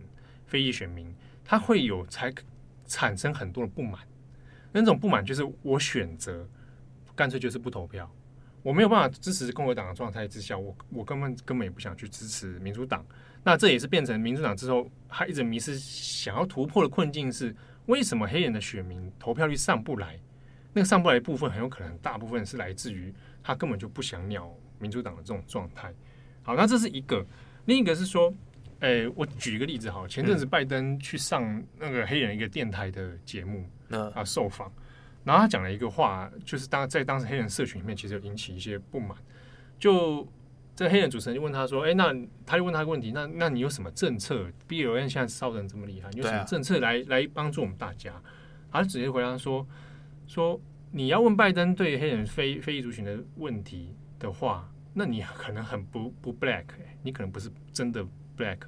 [0.47, 1.11] 非裔选民，
[1.43, 2.31] 他会有才
[2.87, 4.03] 产生很多的不满。
[4.73, 6.47] 那种不满就是我选择
[7.17, 8.15] 干脆就是不投票，
[8.63, 13.03] 我没有办法支持共和党的状态之下，我我根本根本也不想去支持民主党。
[13.45, 17.55] 那这也是变成民主党之后，他一直迷失想要突破的困境是：
[17.87, 20.19] 为什么黑人的选民投票率上不来？
[20.75, 25.93] 那个上不来的部分很有可能大部分是来自于他根本就不想鸟民主党的这种状态。
[26.43, 27.25] 好，那这是一个，
[27.65, 28.33] 另一个是说，
[28.81, 34.71] 诶，我举一个例子，好，前阵子拜登去上那个黑人一个电台的节目，嗯，啊，受访，
[35.25, 39.17] 然后他讲了一个话，就是当在当时黑人社群里面，其实有引起一些不满，
[39.79, 40.27] 就。
[40.79, 42.15] 这个黑人主持人就问他说：“哎，那
[42.47, 48.13] 他就问他一个问题，那那你有什么政策？BLN 现在烧成这么厉害，你有什么政策来来帮助我们大家？”
[48.71, 49.67] 他就直接回答说
[50.29, 50.61] ：“说
[50.93, 56.67] 你要问拜登对黑人非非裔族群的问题的话，那你可能很不不 black，
[57.03, 58.01] 你可能不是真的
[58.37, 58.59] black。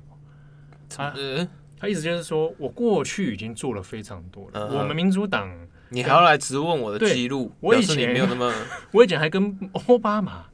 [0.89, 5.49] 他”他他意思就是说我过去已经做了非常多了，我们民主党，
[5.91, 7.53] 你还要来质问我的记录？
[7.61, 8.53] 我以前没有那么，
[8.91, 10.47] 我以前还跟奥巴马。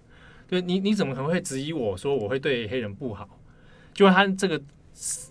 [0.49, 3.29] 对你，你怎么可能会质疑我说我会对黑人不好？
[3.93, 4.61] 就他这个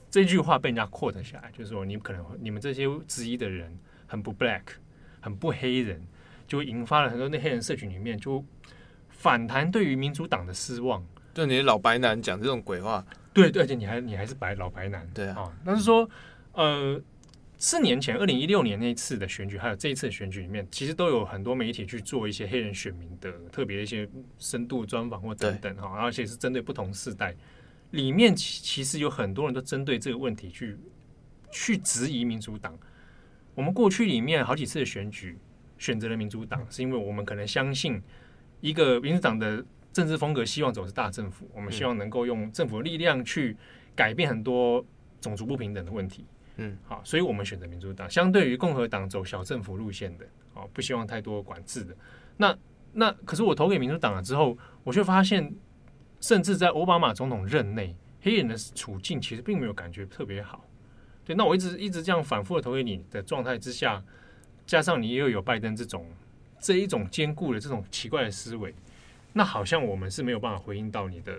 [0.09, 4.61] 这句话被人家 quote 下来，就是说你可能你们这些质疑的人很不 black，
[5.21, 6.05] 很不黑人，
[6.47, 8.43] 就引发了很多那黑人社群里面就
[9.09, 11.05] 反弹对于民主党的失望。
[11.33, 16.09] 就你老白男讲这种鬼话，对对，而且你还你还是白老白男，对啊，但是说
[16.53, 17.01] 呃。
[17.57, 27.35] 四年前，二零一六年那一次的选举，还有这一次的选举里面，其实都有很多媒体去做一些黑人选民的特别的一些深度专访或等等哈，而且是针对不同世代。
[27.91, 30.77] 里面其其实有很多人都针对这个问题去
[31.49, 32.77] 去质疑民主党。
[33.53, 35.37] 我们过去里面好几次的选举
[35.77, 38.01] 选择了民主党，是因为我们可能相信
[38.59, 39.63] 一个民主党的
[39.93, 43.55] 政治风格，希望走是大政府，我们希望能够用政府的力量去
[43.95, 44.85] 改变很多
[45.21, 46.25] 种族不平等的问题。
[46.57, 51.95] 嗯，好，所以我们选择民主党，相对于共和党走小政府路线的，哦，不希望太多管制的。
[52.37, 52.57] 那
[52.93, 55.53] 那可是我投给民主党了之后，我却发现，
[56.21, 60.65] 甚至在奥巴马总统任内，黑人的处境其实并没有感觉特别好。
[61.25, 64.01] 对，那我一直一直这样反复的投给你的状态之下，
[64.65, 66.09] 加上你又有拜登这种
[66.59, 68.73] 这一种坚固的这种奇怪的思维，
[69.33, 71.37] 那好像我们是没有办法回应到你的、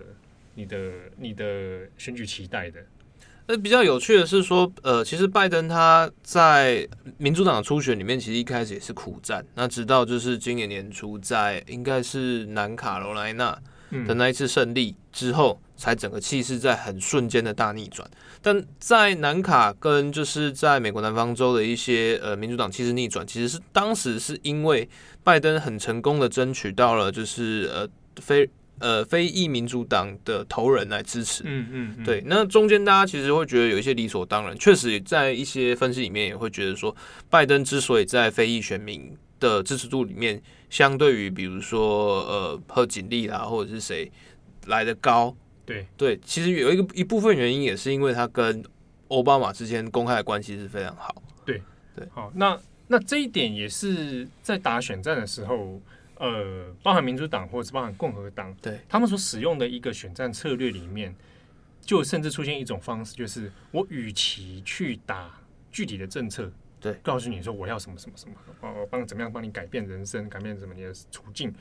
[0.53, 2.85] 你的、你的选举期待的。
[3.49, 6.85] 那比较有趣的是说，呃，其实拜登他在
[7.17, 9.45] 民主党的初选里面，其实一开始也是苦战。
[9.55, 13.57] 那直到就是今年年初，在应该是南卡罗来纳
[14.05, 18.05] 的那一次胜利之后，才整个气势在很瞬间的大逆转。
[18.41, 24.89] 但在南卡跟就是在美国南方州的一些呃民主党气势逆转，其实是当时是因为
[25.23, 27.87] 拜登很成功的争取到了就是呃
[28.21, 28.49] 非。
[28.79, 32.21] 呃，非裔民主党的头人来支持，嗯嗯，嗯，对。
[32.27, 36.95] 那中间大家其实会觉得有一些理所当然，确实在一些分析里面也会觉得说，
[37.29, 44.11] 拜登之所以在非裔选民的支持度里面，相对于比如说呃贺锦丽啦或者是谁
[44.67, 45.35] 来的高，
[45.65, 48.63] 对对，其实有一个一部分原因也是因为他跟
[49.07, 51.61] 奥巴马之间公开的关系是非常好，对
[51.95, 52.07] 对。
[52.13, 52.55] 好，那
[52.87, 55.81] 那这一点也是在打选战的时候。
[56.19, 61.15] 呃，包含民主党或者是包含共和党，对他们所使用的一个选战策略里面，
[61.81, 65.39] 就甚至出现一种方式，就是我与其去打
[65.71, 71.53] 具体的政策，对，告诉你说我要什么什么什么，我帮怎么样帮你改变人生，改变什么你的处境，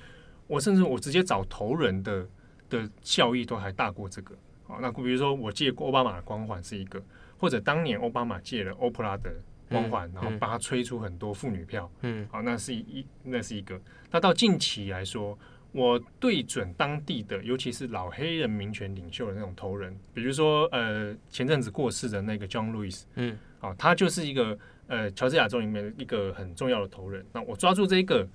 [0.46, 2.28] 我甚至我直接找投人的
[2.70, 4.34] 的效益都还大过这个。
[4.64, 7.02] 好，那比如说我借奥巴马的光环是一个，
[7.38, 9.30] 或者当年奥巴马借了欧普拉的。
[9.68, 13.80] 光环，然后帮他吹出很多妇女票，嗯，好，那是一，那是一个。
[14.10, 15.36] 那到近期来说，
[15.72, 27.26] 我对准当地的，尤其是老黑人民权领袖的那种头人，比如说，呃，前阵子过世的那个 John Lewis，嗯，好，他就是一个呃，乔治亚州里面一个很重要的头人。
[27.32, 28.26] 那我抓住这一个，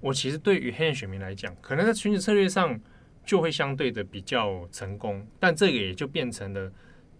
[0.00, 2.78] 我其实对于黑人选民来讲，可能在选举策略上
[3.24, 6.70] 就会相对的比较成功，但这个也就变成了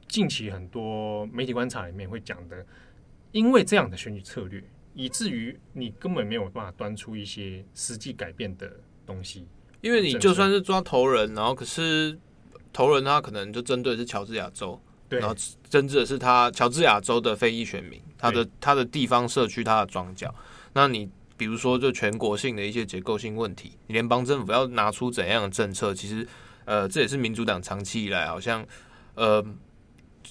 [0.09, 2.67] 近期很多媒体观察里面会讲的。
[3.33, 4.63] 因为这样的选举策略，
[4.95, 8.71] 以至于你根本没有办法端出一些实际改变的
[9.07, 9.47] 东西。
[9.81, 12.17] 因为你就算是抓头人，然后可是
[12.73, 15.35] 头人他可能就针对的是乔治亚州，然后
[15.69, 20.33] 针对的是他乔治亚州的非裔选民，他的他的地方社区，他的庄脚。
[20.75, 25.95] 那你比如说，就全国性的一些结构性问题，联邦政府要拿出怎样的政策？
[25.95, 26.27] 其实，
[26.67, 28.65] 呃，这也是民主党长期以来好像，
[29.15, 29.43] 呃。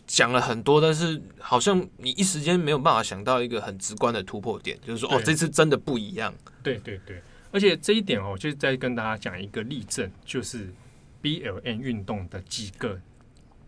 [0.07, 6.33] 讲了很多，但是好像你一时间没有办法想到一个很直观的突破点，就是说哦，这次真的不一样。
[6.63, 10.73] 对对对，而且这一点哦，就是再跟大家讲一个例证，就是
[11.21, 12.99] BLM 运动的几个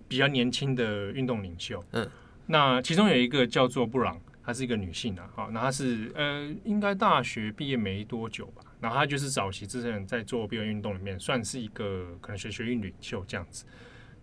[0.08, 1.84] 比较年轻的运动领袖。
[1.92, 2.10] 嗯，
[2.46, 13.66] 那其中有一个叫做布朗，她是一个女性啊，好，那她是呃，应该大学毕业没多久吧，然后她就是早期之前在做毕业运动里面算是一个可能学学运领袖这样子，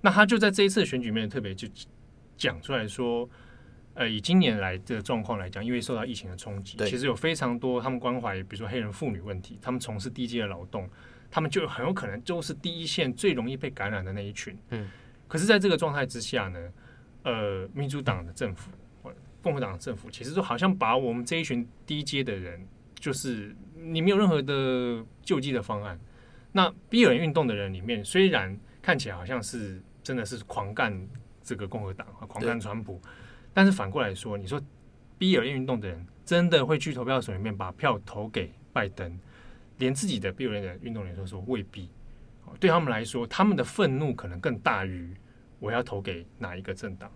[0.01, 1.69] 那他就在这一次选举里面特别就
[2.37, 3.29] 讲出来说，
[3.95, 10.89] 呃，以今年来的状况来讲，因为受到疫情的冲击，其实有非常多他们关怀，比如说黑人妇女问题，他们从事低阶的劳动，
[11.31, 14.89] 他们就很有可能就是第一线最容易被感染的那一群，嗯。
[15.29, 16.73] 可是，在这个状态之下呢，
[17.23, 22.67] 呃，民主党的政府或共和党的政府，其实就好像把我们这一群低阶的人，
[22.99, 26.01] 就是你没有任何的救济的方案。
[26.51, 30.93] 那比尔运动的人里面，虽然看起来好像是真的是狂干
[31.41, 33.01] 这个共和党啊，狂干川普，
[33.55, 34.61] 但是反过来说，你说
[35.17, 39.17] 比尔运动的人真的会去投票所里面把票投给拜登，
[39.79, 41.89] 连自己的比尔的运动员都说未必。
[42.59, 45.15] 对他们来说，他们的愤怒可能更大于
[45.61, 47.09] 我要投给哪一个政党。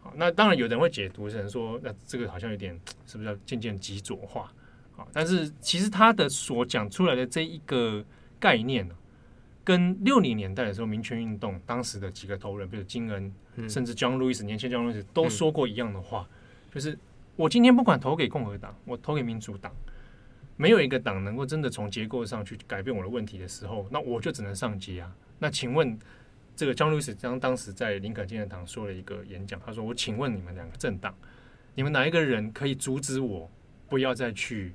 [0.00, 4.52] 好，那当然有人会解读成说，那这个好像有点是不是要渐渐极左化？
[4.92, 8.04] 好，但是其实他的所讲出来的这一个
[8.38, 8.94] 概念呢，
[9.64, 13.34] 跟六零年代的时候民权运动当时的几个头人，比如金恩，
[13.68, 16.28] 甚至 John Lewis 年轻 John Lewis 都说过一样的话，
[16.72, 16.98] 就是
[17.34, 19.74] 我今天不管投给共和党，我投给民主党。
[20.56, 25.12] 没有一个党能够真的从结构上去改变我的问题的时候，那我就只能上街啊。
[25.40, 25.98] 那请问，
[26.54, 31.12] 这个 John Lewis 当当时在林肯纪念堂说了一个演讲，他说：“我请问你们两个政党，
[31.74, 33.50] 你们哪一个人可以阻止我
[33.88, 34.74] 不要再去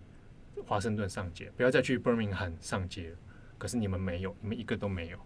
[0.66, 3.14] 华盛顿上街，不要再去 Birmingham 上街？
[3.60, 5.18] 可是你们没有，你们一个都没有。”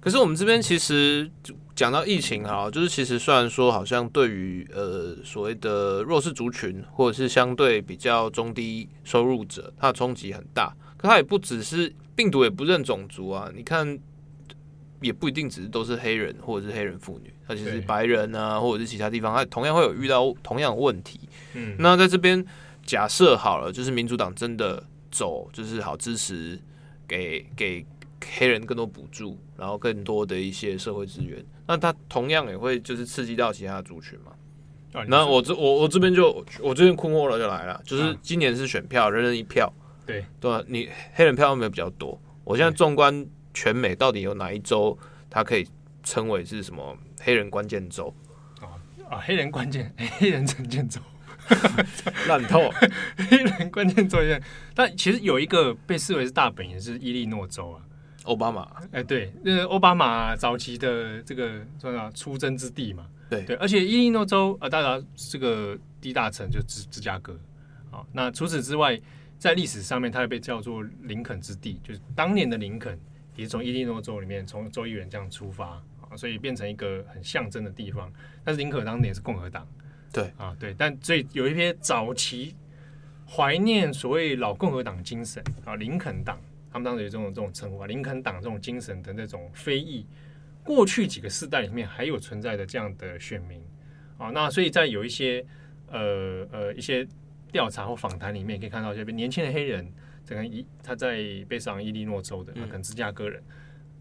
[0.00, 1.28] 可是我们这边其实
[1.74, 10.76] 讲到疫情哈，就是其实虽然说好像对于呃所谓的弱势族群或者是相对比较中低收入者，它的冲击很大。
[10.96, 13.50] 可它也不只是病毒，也不认种族啊。
[13.52, 13.98] 你看，
[15.00, 21.18] 也不一定只是都是黑人或者是黑人妇女，它其实白人啊，或者是其他地方，它同样会有遇到同样的问题。
[21.54, 22.44] 嗯，那在这边
[22.84, 26.58] 假设好了，就是民主党真的走，就是好支持
[27.06, 27.86] 给给。
[28.38, 34.32] 黑人更多补助，然后更多的一些社会资源，那他同样也会就是刺激到其他的族群嘛。
[34.98, 39.70] 啊、那我这我我这边就我这边困惑了就来了，就是今年是选票，人人一票，
[40.06, 40.64] 对对吧？
[40.66, 42.18] 你黑人票有没有比较多？
[42.42, 45.68] 我现在纵观全美，到底有哪一州它可以
[46.02, 48.12] 称为是什么黑人关键州？
[48.60, 51.00] 啊啊，黑人关键 黑人关键州，
[52.26, 52.70] 烂透，
[53.30, 54.18] 黑人关键州。
[54.74, 57.82] 但其实有一个被视为是大本营是伊利诺州啊。
[58.24, 67.38] 奥巴马，哎，对，那个奥巴马早期的这个叫啥出征之地嘛，对对，而且伊利诺州啊，当然这个第一大城就芝芝加哥，
[67.92, 69.00] 啊，那除此之外，
[69.38, 72.98] 在历史上面，它也被叫做林肯之地，就是当年的林肯
[73.36, 78.12] 也是从伊利诺州里面从州议员这样出发啊，所以变成一个很象征的地方。
[78.42, 79.64] 但是林肯当年是共和党，
[80.16, 82.54] 对啊，对，但所以有一些早期
[83.28, 86.40] 怀念所谓老共和党精神啊，林肯党。
[86.72, 90.06] 他们当时有这种这种称呼啊，林肯党这种精神的那种非议，
[90.64, 93.60] 过去几个世代里面还有存在的这样的选民
[94.16, 95.44] 啊，那所以在有一些
[95.90, 97.06] 呃呃一些
[97.52, 99.90] 调查或访谈里面，可以看到这边年轻的黑人，
[100.24, 103.42] 这个伊他在北上伊利诺州的，可能芝加哥人，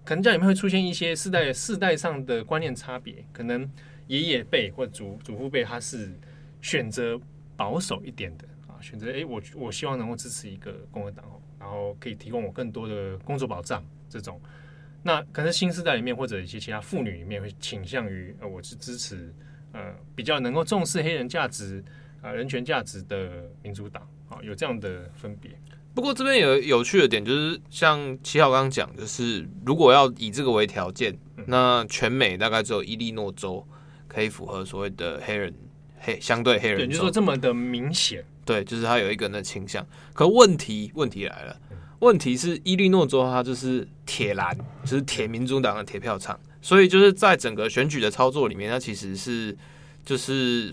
[0.03, 3.69] 可能家里面会出现一些世代世代上的观念差别，可能
[4.07, 6.13] 爷爷辈或祖祖父辈他是
[6.61, 7.19] 选择
[7.55, 11.41] 保守一点的啊，选择诶，我我希望能够支持一个共和党哦。
[11.57, 14.39] 然后可以提供我更多的工作保障，这种，
[15.01, 19.33] 那可能新时代里面或者一些其他妇女里面会倾向于呃，我是支持
[19.71, 21.83] 呃比较能够重视黑人价值
[22.21, 25.49] 啊、呃、人权价值的民主党啊，有这样的分别。
[25.95, 33.65] 不过这边有有趣的点就是，像七号刚刚讲，就是如果要以这个为条件，那全美大概只有伊利诺州
[34.15, 35.53] 可以符合所谓的黑人
[35.99, 38.23] 黑相对黑人，对，就是说这么的明显。
[38.45, 39.85] 对，就是他有一个那倾向。
[40.13, 41.59] 可问题问题来了，
[41.99, 49.57] 问题是伊利诺州它就是铁蓝，就是铁民主党的铁票仓，所以就是在整个选举的操作里面，它其实是
[50.05, 50.71] 就是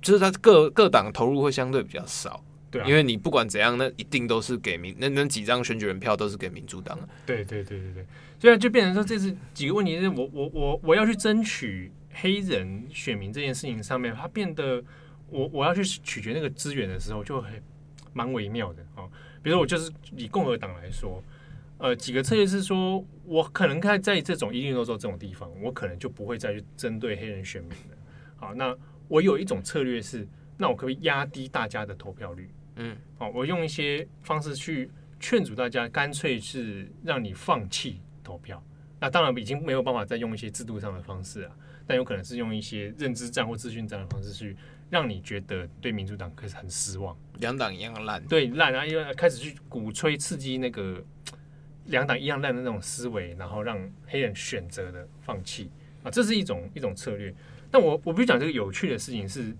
[0.00, 2.42] 就是它各各党投入会相对比较少。
[2.70, 6.96] 对、啊，因为你不管怎样，那一定都是给民那那几张选举人票都是给民主党。
[7.26, 8.06] 对对对对对，
[8.38, 14.82] 所以就变成说这是几个问题，是我我我我要去争取黑人选民这件事情上面，它变得。
[15.32, 17.62] 我我要去取决那个资源的时候，就很
[18.12, 19.08] 蛮微妙的哦。
[19.44, 21.22] 比如说，我就是以共和党来说，
[21.78, 27.96] 呃，几个策略是说，我可能在在这种伊利诺州这种地方，我可能就不会再去针对黑人选民了。
[28.34, 32.50] 好，那我有一种策略是，那我可不可以压低大家的投票率？
[32.74, 34.90] 嗯，好，我用一些方式去
[35.20, 38.60] 劝阻大家，干脆是让你放弃投票，
[38.98, 41.54] 那当然已经没有办法再用一些制度上的方式啊，
[41.90, 44.56] 但有可能是用一些认知战或资讯战的方式去
[44.88, 51.04] 让你觉得对民主党开始很失望，两党一样烂，对烂啊，因为开始去鼓吹刺激那个
[51.86, 53.76] 两党一样烂的那种思维，然后让
[54.06, 55.68] 黑人选择的放弃
[56.04, 57.34] 啊，这是一种一种策略。
[57.72, 59.52] 但我我必须讲这个有趣的事情是，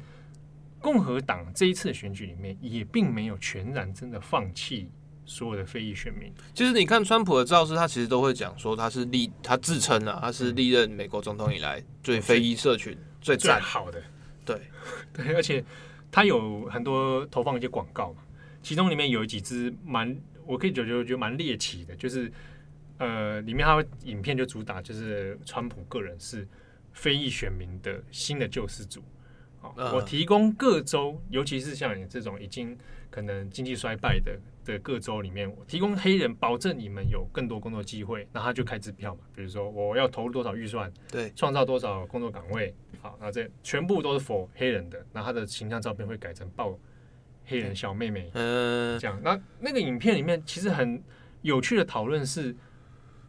[0.78, 4.88] 共和党这一次的选举里面也并没有全然真的放弃。
[5.30, 14.02] 所有的非裔选民，其实你看川普的造势，他其实都会讲说他是历，他自称啊，他是历任美国总统以来最非裔社群最最好的。
[14.44, 14.60] 对
[15.14, 15.64] 对，而且
[16.10, 18.22] 他有很多投放一些广告嘛，
[18.60, 22.30] 其中里面有几支蛮，我可以觉得觉得蛮猎奇的，就是
[22.98, 26.44] 呃，里面他会影片就主打就是川普个人是
[26.92, 29.00] 非裔选民的新的救世主。
[29.60, 32.76] 好，我提供各州，尤其是像你这种已经
[33.10, 34.38] 可能经济衰败的。
[34.62, 39.22] 的各州里面，我提供黑人，保证你们有更多工作机会，那他就开支票嘛。
[39.34, 45.02] 比如说，我要投入多少预算，对，创造多少工作岗位，好，那这全部都是 for 黑人的。
[45.14, 46.78] 那他的形象照片会改成抱
[47.46, 49.18] 黑人小妹妹，嗯，这样。
[49.24, 51.02] 那那个影片里面其实很
[51.40, 52.54] 有趣的讨论是，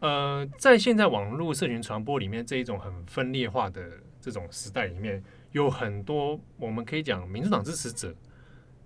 [0.00, 3.82] 呃，在现在网络社群传播里面这一种很分裂化的
[4.20, 5.20] 这种时代里面，
[5.52, 8.14] 有很多我们可以讲民主党支持者。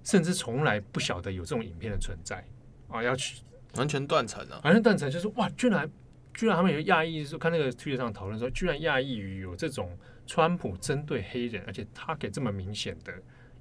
[0.07, 2.43] 甚至从来不晓得有这种影片的存在
[2.89, 3.03] 啊！
[3.03, 3.43] 要去
[3.75, 5.91] 完全断层了，完全断层就是哇，居然
[6.33, 13.13] 居然他们有讶异，说看那个推特上讨论说，居然讶异于有这种川普针对黑人，而且他给这么明显的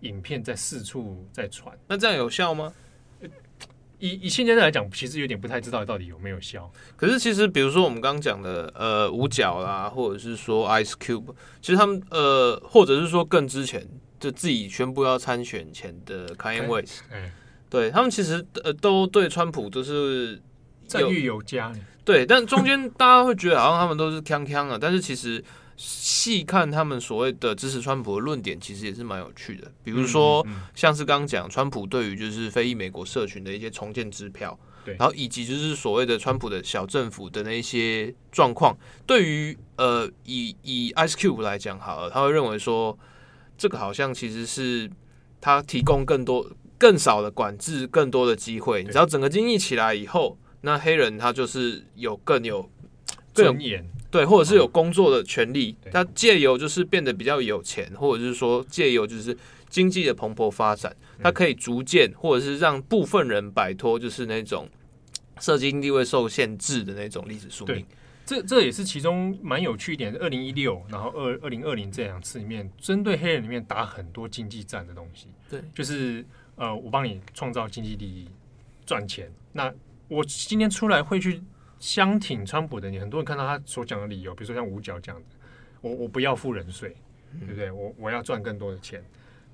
[0.01, 1.75] 影片在四处在传。
[1.87, 2.71] 那这样有效吗？
[3.97, 6.71] 以以现在来讲，其实有点不太知道到底有没有效。
[6.95, 13.83] 可是其实，比如说我们刚刚讲的呃五角啦，或者是说 Ice Cube，其实他们呃，或者是说更之前。
[14.25, 17.03] 就自己宣布要参选前的 Kanye West，
[17.69, 20.41] 对他们其实呃都对川普都是
[20.87, 21.71] 赞誉有加，
[22.03, 25.43] 对，但中间大家会觉得好像他们都是锵锵啊，但是其实
[25.77, 29.71] 细看他们所谓的支持川普的论点，其实也是蛮有趣的。
[29.83, 42.97] 比如说像是刚刚讲川普对于就是非裔美国社群的一些重建支票，对，然后以及就是所谓的川普的小政府的那些状况，对于呃以以 Ice Cube 来讲好了，他会认为说。
[43.57, 44.89] 这个好像其实是
[45.39, 48.83] 它提供更多、更少的管制，更多的机会。
[48.83, 52.69] 只要整个经济起来以后，那黑人他就是有更有
[53.33, 55.75] 尊严，对，或者是有工作的权利。
[55.91, 59.37] 他借由就是变得比较有钱，或者是说借由就是
[59.69, 64.67] 经济的蓬勃发展，他可以逐渐或者是让部分人摆脱就是那种
[65.39, 67.85] 社经地位受限制的那种历史宿命。
[68.25, 75.27] 这这也是其中蛮有趣一点，二零一六，然后二二零二零这两次里面，针对黑人里面打很多经济战的东西。
[75.47, 78.27] 对，就是呃，我帮你创造经济利益，
[78.83, 79.31] 赚钱。
[79.53, 79.71] 那
[80.07, 81.39] 我今天出来会去
[81.79, 85.27] 相挺川普的，你很多人看到他所讲的理由，比如说像五角这样的，
[85.81, 86.95] 我我不要付人税，
[87.39, 87.69] 对不对？
[87.69, 89.03] 我我要赚更多的钱。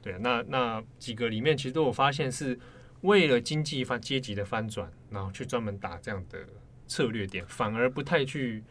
[0.01, 2.57] 对，那那几个里面其实都有发现是
[3.01, 6.39] 为了经济翻阶级的翻转，然后去专门打这样的。
[6.91, 8.61] 策略点反而不太去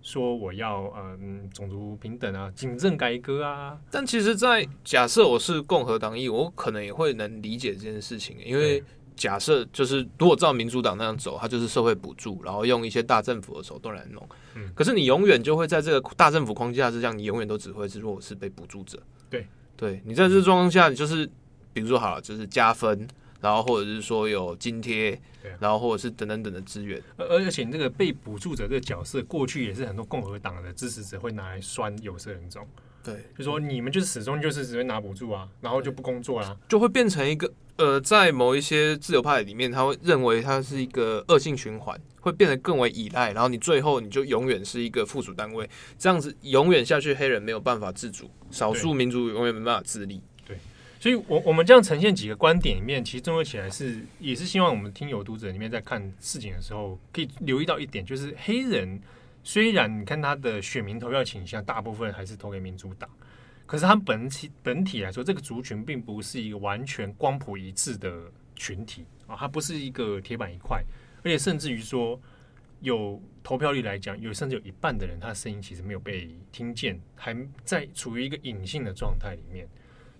[0.00, 3.78] 说我要嗯种族平等啊，警政改革啊。
[3.90, 8.82] 但其实，在假设我是共和党裔，我可能也会能理解这件事情，因为
[9.14, 14.26] 假设就是如果照民主党那样走，它就是社会补助，然后用一些大政府的手段来弄。
[14.54, 18.98] 嗯，可是你永远就会在这个大政府框架之下，你永远都只会是我是被补助者。
[19.28, 19.46] 对，
[19.76, 21.28] 对你在这状况下，你就是
[21.74, 23.06] 比如说好了，就是加分。
[23.40, 25.20] 然后或者是说有津贴，
[25.58, 32.66] 然后或者是等等等的资源，而而且这个被补助者这个角色，过去也是很多共和党的支持者会拿来酸有色人种，
[33.02, 45.68] 对，就说你们就是始终就是只会拿补助啊，然后就不工作啦，就会变成一个呃，在某一些自由派里面，他会认为它是一个恶性循环，会变得更为依赖，然后你最后你就永远是一个附属单位，
[45.98, 50.22] 这样子永远下去，黑人没有办法自主，少数民族永远没办法自立。
[51.06, 59.00] 所以我，我们这样呈现几个观点里面，其实综合起来是，也是希望我们听友读者里面在看事情的时候，可以留意到一点，就是黑人
[59.44, 63.08] 虽然你看他的选民投票倾向，大部分还是投给民主党，
[63.66, 68.24] 可是他本体本体来说，这个族群并不是一个完全光谱一致的
[68.56, 70.82] 群体啊，它不是一个铁板一块，
[71.22, 72.20] 而且甚至于说，
[72.80, 77.32] 有投票率来讲，有甚至有一半的人，他的声音其实没有被听见，还
[77.62, 79.68] 在处于一个隐性的状态里面。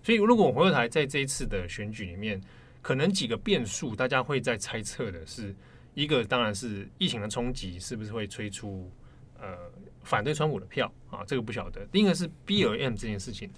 [0.07, 2.41] 所以，如果我回过头来，在这一次的选举里面，
[2.81, 5.53] 可能几个变数，大家会在猜测的是，
[5.95, 8.89] 一个当然是疫情的冲击，是不是会催出
[9.37, 9.57] 呃
[10.03, 11.25] 反对川普的票啊？
[11.27, 11.85] 这个不晓得。
[11.91, 13.51] 另一个是 BLM 这件事情，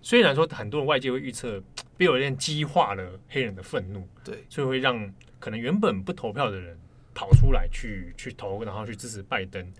[0.00, 1.62] 虽然说很多人外界会预测
[1.98, 6.78] BLM 激化了黑人的愤怒，对，所以会让可能原本不投票的人
[7.12, 9.70] 跑出来去去投，然后去支持拜登。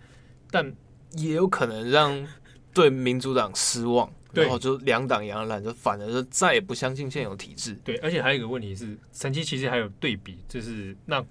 [0.51, 0.71] 但
[1.13, 2.29] 也有可能让
[2.75, 7.75] 对民主党失望，对然后就两党摇篮，就反而就再也不相信现有体制。
[7.85, 11.25] 对，而且还有一个问题是，神奇其实还有对比，就是那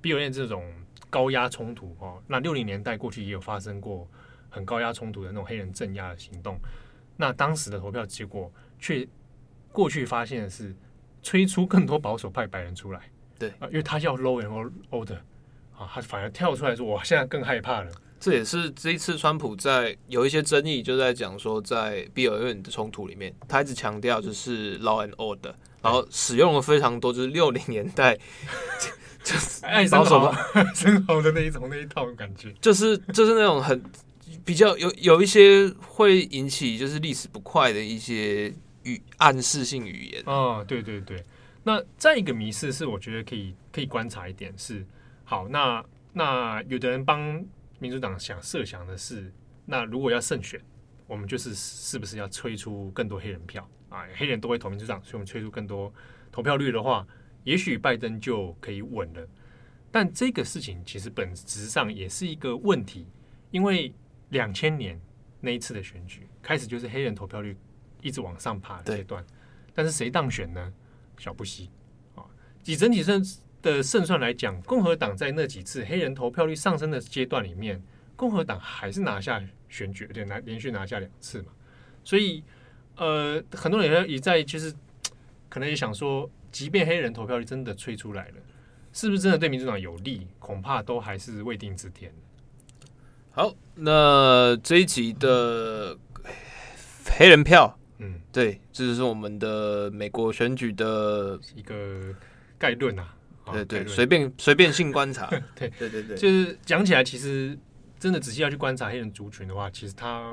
[0.00, 0.64] 毕业这种
[1.08, 4.06] 高压冲突哦，那六零年代过去也有发生过
[4.50, 6.58] 很高压冲突的那种黑人镇压的行动，
[7.16, 9.06] 那当时的投票结果却
[9.70, 10.74] 过去发现的是
[11.22, 13.00] 催出更多保守派白人出来，
[13.38, 15.18] 对啊，因为他要 low and order
[15.76, 17.92] 啊，他反而跳出来说，我现在更害怕了。
[18.22, 25.52] 这也是这一次川普在有一些争议，就在讲说，在 b 尔院的冲突里面，他一直强调就是 law and order，
[25.82, 28.16] 然后使用了非常多就是六零年代
[29.24, 30.32] 就 是爱生蚝
[30.72, 33.82] 生蚝的那一种那一套感觉， 就是就是那种很
[34.44, 38.54] 比较有有一些会引起就是历史不快的一些
[38.84, 40.22] 语暗示性语言。
[40.26, 41.20] 哦，对对对。
[41.64, 44.86] 那再一个迷思是，我觉得可以可以观察一点是，
[45.24, 47.44] 好，那那有的人帮。
[47.82, 49.34] 民主党想设想的是，
[49.66, 50.60] 那如果要胜选，
[51.08, 54.06] 我们就是是不是要催出更多黑人票啊？
[54.14, 55.92] 黑人都会投民主党，所以我们催出更多
[56.30, 57.04] 投票率的话，
[57.42, 59.28] 也许拜登就可以稳了。
[59.90, 63.08] 但这个事情其实本质上也是一个问题，
[63.50, 63.92] 因为
[64.28, 65.00] 两千年
[65.40, 67.56] 那一次的选举开始就是黑人投票率
[68.00, 69.26] 一直往上爬的阶段，
[69.74, 70.72] 但是谁当选呢？
[71.18, 71.68] 小布希
[72.14, 72.22] 啊，
[72.64, 73.20] 以整体胜
[73.62, 77.80] 的胜算来讲，共和党在那几次黑人投票率上升的阶段里面，
[78.16, 81.52] 共和党还是拿下选举，对，拿连续拿下两次嘛。
[82.02, 82.42] 所以，
[82.96, 84.74] 呃，很多人也在就是
[85.48, 88.34] 可能也想说，即便黑人投票率真的吹出来了，
[88.92, 90.26] 是不是真的对民主党有利？
[90.40, 92.12] 恐怕都还是未定之天。
[93.30, 95.96] 好，那这一集的
[97.16, 102.14] 黑人票，嗯，对，这就是我们的美国选举的一个
[102.58, 103.14] 概论啊。
[103.50, 105.26] 对对，随便随便性观察，
[105.56, 107.58] 对对对对，就是讲起来，其实
[107.98, 110.32] 真的仔细要去观察黑人族群的话，其实他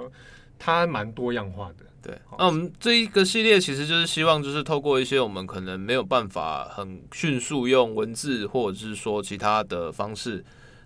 [0.59, 1.85] 他蛮多样化的。
[2.01, 10.43] 对，那我们这一个系列其实就是希望，就是透过一些我们可能没有办法很迅速用文字或者是说其他的方式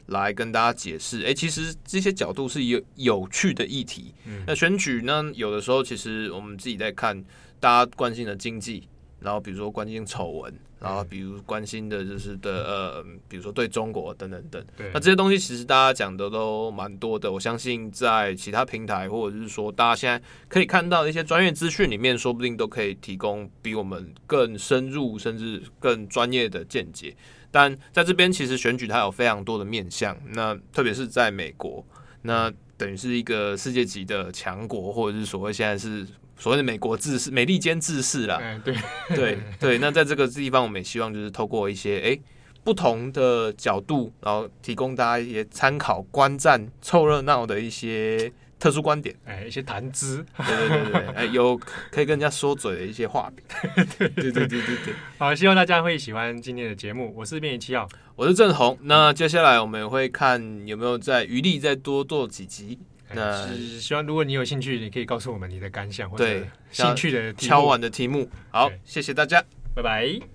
[0.08, 1.24] 来跟大家解释。
[1.24, 4.14] 哎，其实这些角度是有有趣的议题。
[4.26, 7.24] 嗯，那选举呢，有的时候其实我们自己在看，
[7.60, 8.88] 大家关心的经济。
[9.20, 10.54] 然后比如说关心丑闻，
[10.84, 14.62] 然后比如关心的就是的呃，比如说对中国等等等。
[14.76, 14.92] 对。
[14.94, 17.32] 那这些东西其实大家讲的都蛮多的。
[17.32, 27.16] 我相信在其他平台或者是说大家现在可以看到的一些专业资讯里面，说不定都可以提供比我们更深入甚至更专业的见解。
[27.50, 31.86] 但在这边其实选举它有非常多的面向，那特别是在美国，
[32.24, 36.06] 那等于是一个世界级的强国，或者是所谓现在是。
[36.38, 38.76] 所谓的美国制式、美利坚制式啦，嗯，对
[39.10, 39.78] 对对。
[39.78, 42.20] 那在这个地方，我们也希望就是透过一些哎
[42.64, 51.58] 不同的角度，然后提供大家一些参考、观战、凑热闹的一些特殊观点，哎，一些谈资，对对对对，哎，有
[51.92, 53.32] 可以跟人家说嘴的一些话
[53.76, 54.94] 对对对对对对。
[55.18, 57.14] 好，希望大家会喜欢今天的节目。
[57.16, 58.78] 我是编辑七号，我是郑红。
[58.84, 62.80] 那接下来我们也会看有没有在余力再多做几集。
[63.16, 66.26] 那是希望，如果你有兴趣，你可以告诉我们你的感想或者
[66.72, 68.30] 兴趣的敲碗的题目。
[68.52, 69.44] 好，谢谢大家，
[69.76, 70.33] 拜拜。